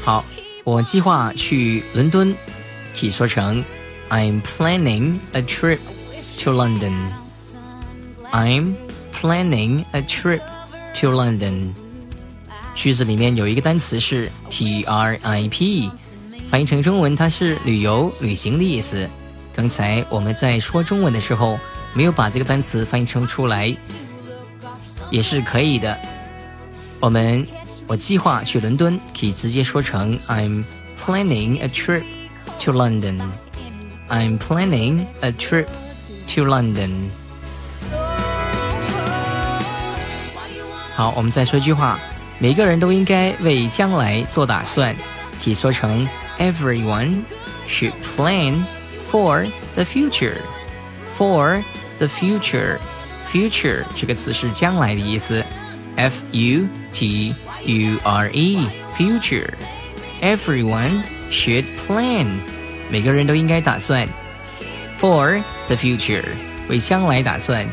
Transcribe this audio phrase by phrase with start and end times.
[0.06, 0.26] 好，
[0.66, 2.36] 我计划去伦敦，
[2.98, 3.64] 可以说成
[4.10, 5.80] I'm planning a trip
[6.44, 6.94] to London.
[8.32, 8.76] I'm
[9.14, 10.42] planning a trip
[11.02, 11.74] to London.
[12.76, 15.92] 句子里面有一个单词是 trip，
[16.50, 19.10] 翻译成中文它是旅游、旅行的意思。
[19.56, 21.60] 刚才我们在说中文的时候
[21.94, 23.76] 没有把这个单词翻译成出来，
[25.12, 25.98] 也是可以的。
[27.00, 27.46] 我们
[27.86, 30.64] 我计划去伦敦，可以直接说成 I'm
[31.00, 32.04] planning a trip
[32.61, 33.21] to London.
[34.09, 35.67] I'm planning a trip
[36.35, 37.11] to London.
[40.95, 42.01] 好，我们再说一句话。
[42.41, 44.95] 每个人都应该为将来做打算，
[45.43, 47.23] 可以说成 Everyone
[47.69, 48.65] should plan
[49.11, 50.37] for the future.
[51.17, 51.63] For
[51.99, 52.79] the future,
[53.31, 55.45] future 这个词是将来的意思，
[55.97, 57.35] F U T
[57.65, 59.49] U R E, future.
[60.23, 62.27] Everyone should plan.
[62.91, 64.09] 每个人都应该打算
[65.01, 66.25] for the future，
[66.69, 67.67] 为将来打算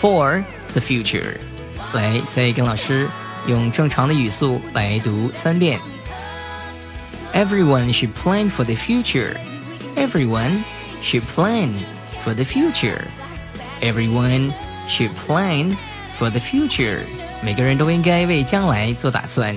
[0.00, 0.42] for
[0.72, 1.36] the future。
[1.92, 3.08] 来，再跟老师。
[3.46, 5.80] 用正常的语速来读三遍。
[7.32, 9.36] Everyone should plan for the future.
[9.96, 10.62] Everyone
[11.02, 11.72] should plan
[12.22, 13.00] for the future.
[13.80, 14.52] Everyone
[14.88, 15.76] should plan
[16.18, 16.98] for the future.
[17.42, 19.56] 每个人都应该为将来做打算。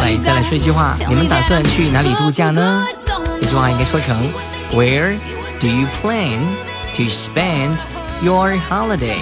[0.00, 2.86] 来，再来说一句话，你们打算去哪里度假呢？
[3.40, 4.16] 这句话应该说成
[4.72, 5.16] Where
[5.60, 6.40] do you plan
[6.96, 7.76] to spend
[8.22, 9.18] your holiday.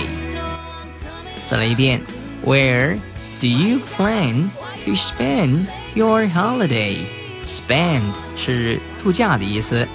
[1.46, 2.00] 再来一遍，
[2.44, 2.98] Where
[3.40, 4.50] do you plan
[4.84, 6.98] to spend your holiday?
[7.46, 8.02] Spend
[8.36, 9.86] 是度假的意思，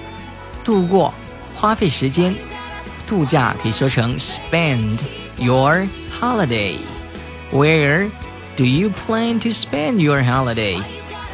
[0.64, 1.12] 度过、
[1.54, 2.34] 花费时间。
[3.06, 4.98] 度假可以说成 spend
[5.36, 5.84] your
[6.20, 6.76] holiday.
[7.52, 8.08] Where
[8.56, 10.80] do you plan to spend your holiday?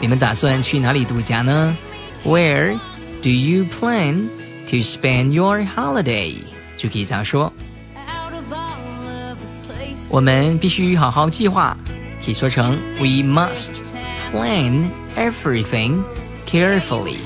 [0.00, 1.76] 你们打算去哪里度假呢？
[2.25, 2.78] Where
[3.22, 4.28] do you plan
[4.66, 6.34] to spend your holiday
[6.76, 7.53] 就可以这样说。
[10.09, 11.76] 我们必须好好计划，
[12.25, 13.82] 可以说成 We must
[14.32, 16.03] plan everything
[16.47, 17.19] carefully.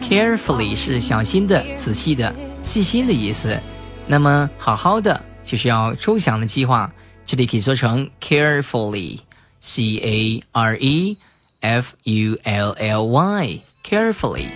[0.00, 3.58] Carefully 是小心的、仔细的、细心的意思。
[4.06, 6.92] 那么好好的 就是要周详的计划，
[7.24, 11.16] 这里可以说成 carefully，c a r e
[11.60, 14.46] f u l l y，carefully。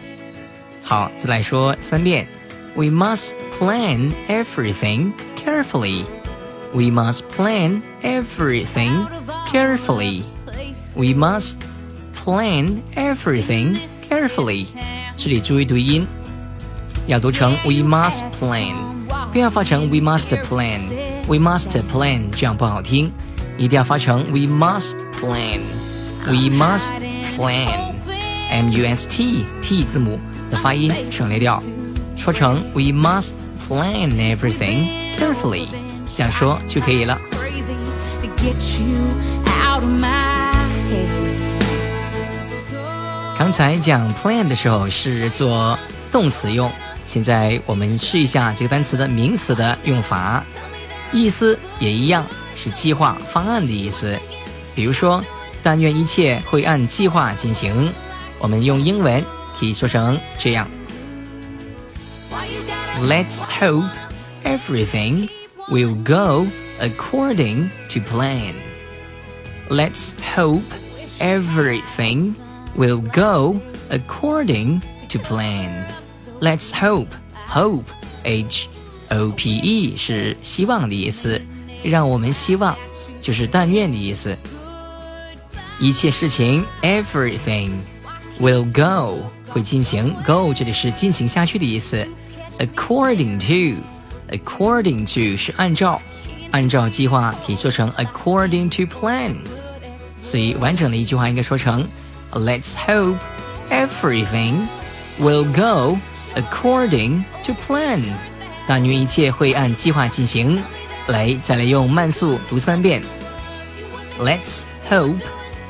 [0.82, 2.26] 好，再来说三遍。
[2.74, 6.04] We must plan everything carefully.
[6.74, 9.08] We must plan everything
[9.50, 10.24] carefully.
[10.94, 11.54] We must
[12.14, 14.66] plan everything carefully.
[15.16, 16.06] 这里注意读音，
[17.06, 18.74] 要读成 we must plan，
[19.32, 23.12] 不要发成 we must plan。we must plan 这样不好听，
[23.58, 26.90] 一定要发成 we must plan。we must
[27.36, 30.18] plan。M U S T T 字母
[30.50, 31.62] 的发音省略掉，
[32.16, 33.30] 说成 We must
[33.68, 35.68] plan everything carefully，
[36.16, 37.18] 这样说就可以了。
[43.38, 45.78] 刚才讲 plan 的时候是做
[46.12, 46.70] 动词用，
[47.10, 50.44] 现在我们试一下这个单词的名词的用法，
[51.12, 52.24] 意思也一样，
[52.54, 54.18] 是计划、方案的意思。
[54.74, 55.24] 比如说，
[55.62, 57.92] 但愿一切会按计划进行。
[58.38, 59.24] 我们用英文
[59.58, 60.68] 可以说成这样：
[63.00, 63.88] Let's hope
[64.44, 65.28] everything
[65.68, 66.46] will go
[66.80, 68.54] according to plan.
[69.70, 70.62] Let's hope
[71.18, 72.34] everything
[72.76, 73.58] will go
[73.90, 75.86] according to plan.
[76.40, 77.08] Let's hope,
[77.48, 77.84] hope,
[78.24, 78.68] H
[79.10, 81.40] O P E 是希望的意思，
[81.82, 82.76] 让我们希望
[83.20, 84.36] 就是但愿的意思。
[85.78, 87.70] 一切事情，everything
[88.40, 92.06] will go 会进行，go 这里是进行下去的意思。
[92.58, 96.00] According to，according to 是按照，
[96.50, 99.34] 按照计划可以说成 according to plan。
[100.20, 101.86] 所以完整的一句话应该说成
[102.32, 103.18] Let's hope
[103.70, 104.66] everything
[105.20, 105.98] will go
[106.34, 108.00] according to plan。
[108.66, 110.62] 但愿一切会按计划进行。
[111.06, 113.02] 来，再来用慢速读三遍。
[114.18, 115.20] Let's hope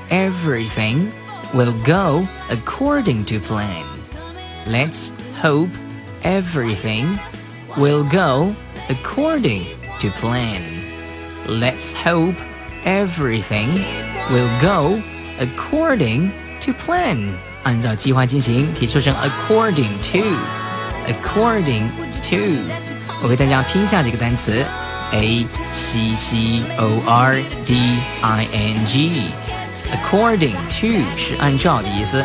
[0.08, 1.08] everything
[1.54, 3.84] will go according to plan.
[4.66, 5.10] Let's
[5.42, 5.68] hope
[6.22, 7.18] everything
[7.76, 8.54] will go
[8.88, 9.66] according
[10.00, 10.60] to plan.
[11.46, 12.34] Let's hope
[12.84, 13.68] everything
[14.30, 15.00] will go
[15.38, 16.30] according
[16.62, 17.34] to plan.
[17.63, 20.23] 按照计划进行，可以说成 according to。
[21.07, 21.87] according
[22.29, 22.37] to。
[23.23, 24.65] 我给大家拼一下这个单词
[25.11, 29.29] a c c o r d i n g。
[29.91, 30.87] according to
[31.17, 32.23] 是按照的意思。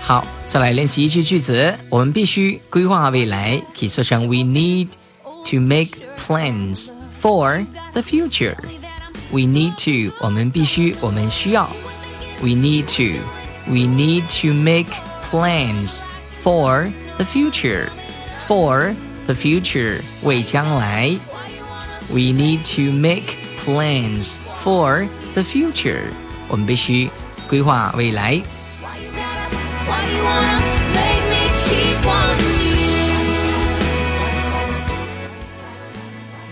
[0.00, 1.78] 好，再来练习一句句子。
[1.88, 4.88] 我们必须规划未来，可以说成 We need
[5.50, 6.88] to make plans
[7.22, 8.54] for the future.
[9.30, 11.68] We need to，我们必须，我们需要。
[12.41, 13.21] We need to,
[13.67, 14.91] we need to make
[15.29, 16.01] plans
[16.41, 17.89] for the future.
[18.47, 18.95] For
[19.27, 21.17] the future，为将来。
[22.09, 24.31] We need to make plans
[24.63, 26.01] for the future.
[26.47, 27.09] 我们必须
[27.47, 28.41] 规划未来。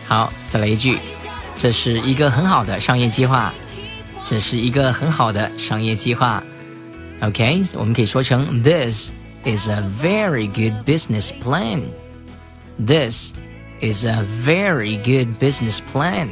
[0.08, 1.00] 好，再来一句，
[1.58, 3.54] 这是一个很好的商业计划。
[4.24, 6.44] 这是一个很好的商业计划。
[7.22, 9.10] OK，我们可以说成 This
[9.46, 11.82] is a very good business plan.
[12.78, 13.32] This
[13.82, 16.28] is a very good business plan.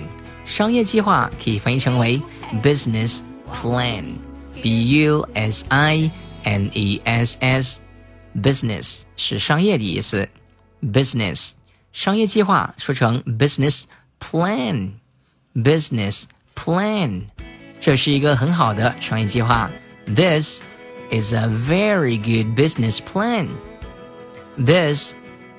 [0.46, 2.22] 商业计划可以翻译成为
[2.62, 3.22] business
[3.52, 6.12] plan，b u s i
[6.44, 10.28] n e s s。business 是商业的意思，
[10.84, 11.52] business
[11.94, 13.86] 商业计划说成 business
[14.20, 16.24] plan，business
[16.54, 17.24] plan，
[17.81, 19.71] 这是一个很好的商业计划。
[20.05, 20.61] This
[21.11, 23.49] is a very good business plan.
[24.59, 25.15] This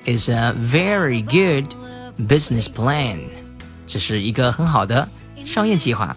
[0.06, 1.74] is a very good
[2.28, 3.18] business plan.
[3.88, 5.08] 这是一个很好的
[5.44, 6.16] 商业计划。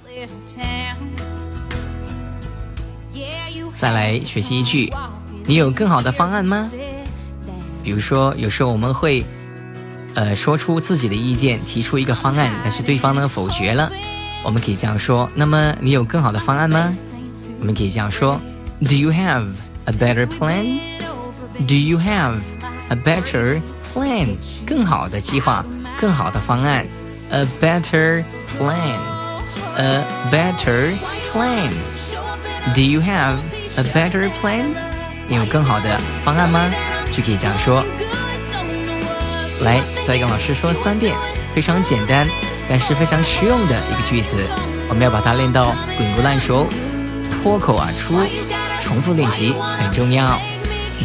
[3.76, 4.94] 再来学习一句，
[5.46, 6.72] 你有更好的方案吗？
[7.84, 9.26] 比如说，有时候我们会，
[10.14, 13.92] 呃，说出自己的意见，提出一个方案，但是对方呢否决了，
[14.45, 16.95] 我们可以这样说：那么你有更好的方案吗？
[17.59, 18.41] 我们可以这样说：
[18.81, 19.47] Do you have
[19.85, 20.81] a better plan?
[21.67, 22.41] Do you have
[22.89, 23.61] a better
[23.93, 24.37] plan?
[24.67, 25.65] 更好的计划，
[26.01, 26.87] 更好的方案。
[27.31, 28.25] a better
[28.59, 28.99] plan.
[29.77, 30.93] A better
[31.33, 31.71] plan.
[32.75, 33.37] Do you have
[33.77, 34.75] a better plan?
[35.29, 36.71] 你有更好的方案吗？
[37.13, 37.85] 就可以这样说。
[39.63, 41.15] 来，再跟老师说三遍，
[41.55, 42.27] 非常简单，
[42.70, 44.38] 但是非常实用的一个句子。
[44.88, 46.68] 我们要把它练到滚瓜烂熟，
[47.32, 48.16] 脱口而出。
[48.84, 50.40] 重复练习很重要。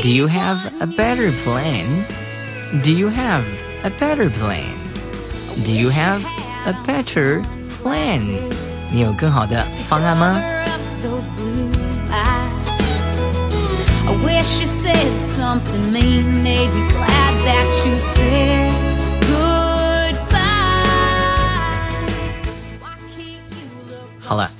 [0.02, 2.04] Do you have a better plan?
[2.82, 3.42] Do you have
[3.82, 4.64] a better plan?
[5.64, 6.20] Do you have
[6.66, 7.42] a better
[7.82, 8.20] plan?
[8.92, 10.40] 你有更好的方案吗
[14.06, 18.89] ？I wish you said something mean, made me glad that you said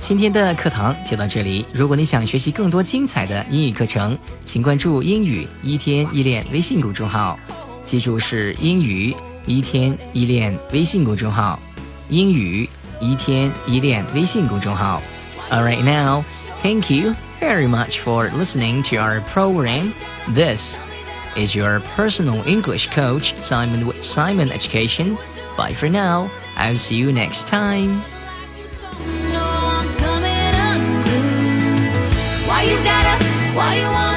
[0.10, 1.65] 今天的课堂就到这里。
[1.74, 7.39] 如果你想学习更多精彩的英语课程，请关注“英语一天一练”微信公众号，
[7.84, 9.15] 记住是英语。
[9.48, 11.60] 一天一练微信公众号，
[12.10, 12.67] 英语
[13.00, 15.00] 一天一练微信公众号。
[15.51, 16.24] All right now,
[16.63, 19.94] thank you very much for listening to our program.
[20.34, 20.77] This
[21.36, 25.15] is your personal English coach Simon with Simon Education.
[25.55, 26.29] Bye for now.
[26.58, 28.01] I'll see you next time.
[32.61, 33.25] Why you gotta,
[33.57, 34.10] why you wanna?